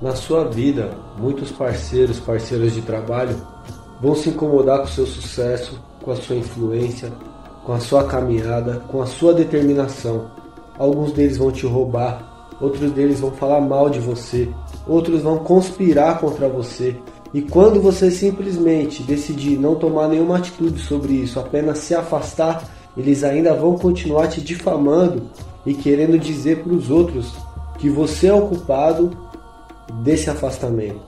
Na 0.00 0.14
sua 0.14 0.44
vida, 0.44 0.92
muitos 1.18 1.50
parceiros, 1.50 2.20
parceiras 2.20 2.72
de 2.72 2.82
trabalho 2.82 3.34
vão 4.00 4.14
se 4.14 4.28
incomodar 4.28 4.78
com 4.78 4.84
o 4.84 4.88
seu 4.88 5.04
sucesso, 5.04 5.76
com 6.04 6.12
a 6.12 6.16
sua 6.16 6.36
influência, 6.36 7.12
com 7.64 7.72
a 7.72 7.80
sua 7.80 8.04
caminhada, 8.04 8.80
com 8.86 9.02
a 9.02 9.06
sua 9.06 9.34
determinação. 9.34 10.30
Alguns 10.78 11.10
deles 11.10 11.36
vão 11.36 11.50
te 11.50 11.66
roubar, 11.66 12.48
outros 12.60 12.92
deles 12.92 13.18
vão 13.18 13.32
falar 13.32 13.60
mal 13.60 13.90
de 13.90 13.98
você, 13.98 14.48
outros 14.86 15.22
vão 15.22 15.38
conspirar 15.38 16.20
contra 16.20 16.48
você. 16.48 16.96
E 17.34 17.42
quando 17.42 17.82
você 17.82 18.08
simplesmente 18.08 19.02
decidir 19.02 19.58
não 19.58 19.74
tomar 19.74 20.06
nenhuma 20.06 20.38
atitude 20.38 20.80
sobre 20.80 21.14
isso, 21.14 21.40
apenas 21.40 21.78
se 21.78 21.96
afastar, 21.96 22.62
eles 22.96 23.24
ainda 23.24 23.52
vão 23.52 23.76
continuar 23.76 24.28
te 24.28 24.40
difamando 24.40 25.24
e 25.66 25.74
querendo 25.74 26.16
dizer 26.16 26.62
para 26.62 26.72
os 26.72 26.88
outros 26.88 27.32
que 27.78 27.90
você 27.90 28.28
é 28.28 28.32
o 28.32 28.46
culpado 28.46 29.27
desse 30.02 30.30
afastamento. 30.30 31.00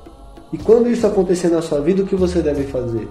E 0.52 0.59
quando 0.59 0.91
isso 0.91 1.07
acontecer 1.07 1.48
na 1.48 1.62
sua 1.62 1.80
vida, 1.80 2.02
o 2.02 2.07
que 2.07 2.16
você 2.16 2.43
deve 2.43 2.65
fazer? 2.65 3.09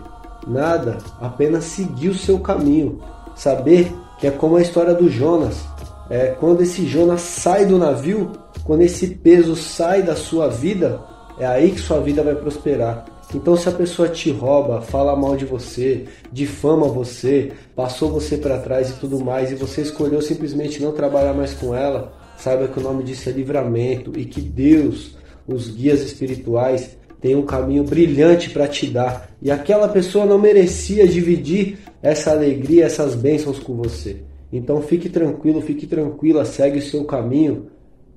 Nada, 0.48 0.98
apenas 1.22 1.66
seguir 1.66 2.10
o 2.10 2.16
seu 2.16 2.40
caminho. 2.40 3.00
Saber 3.36 3.94
que 4.20 4.28
é 4.28 4.32
como 4.32 4.58
a 4.58 4.62
história 4.62 4.94
do 4.94 5.10
Jonas. 5.10 5.64
É 6.10 6.28
quando 6.28 6.62
esse 6.62 6.86
Jonas 6.86 7.22
sai 7.22 7.66
do 7.66 7.78
navio, 7.78 8.32
quando 8.64 8.82
esse 8.82 9.08
peso 9.08 9.56
sai 9.56 10.02
da 10.02 10.16
sua 10.16 10.50
vida, 10.50 11.00
é 11.40 11.46
aí 11.46 11.72
que 11.72 11.80
sua 11.80 12.00
vida 12.02 12.22
vai 12.22 12.36
prosperar. 12.36 13.06
Então, 13.34 13.56
se 13.56 13.70
a 13.70 13.72
pessoa 13.72 14.10
te 14.10 14.32
rouba, 14.32 14.82
fala 14.82 15.16
mal 15.16 15.38
de 15.38 15.46
você, 15.46 16.06
difama 16.32 16.88
você, 16.88 17.52
passou 17.76 18.10
você 18.12 18.38
para 18.38 18.58
trás 18.58 18.90
e 18.90 18.94
tudo 18.94 19.24
mais, 19.24 19.52
e 19.52 19.56
você 19.56 19.82
escolheu 19.82 20.20
simplesmente 20.20 20.82
não 20.82 20.92
trabalhar 20.92 21.34
mais 21.34 21.54
com 21.54 21.76
ela, 21.76 22.12
saiba 22.38 22.68
que 22.68 22.80
o 22.80 22.84
nome 22.84 23.04
disso 23.04 23.30
é 23.30 23.32
livramento 23.32 24.14
e 24.18 24.26
que 24.26 24.42
Deus, 24.42 25.16
os 25.54 25.70
guias 25.70 26.02
espirituais, 26.02 26.98
tem 27.20 27.36
um 27.36 27.46
caminho 27.46 27.84
brilhante 27.84 28.50
para 28.50 28.68
te 28.68 28.88
dar. 28.88 29.30
E 29.42 29.52
aquela 29.52 29.88
pessoa 29.88 30.26
não 30.26 30.40
merecia 30.40 31.08
dividir 31.08 31.80
essa 32.02 32.32
alegria, 32.32 32.86
essas 32.86 33.16
bênçãos 33.16 33.60
com 33.60 33.76
você. 33.76 34.18
Então 34.52 34.82
fique 34.82 35.10
tranquilo, 35.10 35.62
fique 35.62 35.86
tranquila, 35.86 36.46
segue 36.46 36.80
o 36.80 36.82
seu 36.82 37.04
caminho 37.04 37.68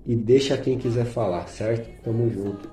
e 0.06 0.14
deixa 0.14 0.56
quem 0.56 0.78
quiser 0.78 1.04
falar, 1.04 1.48
certo? 1.48 1.88
Tamo 2.02 2.30
junto. 2.30 2.70